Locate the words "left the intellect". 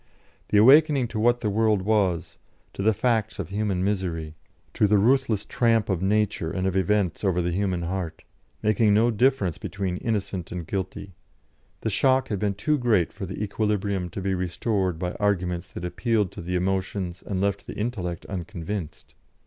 17.39-18.25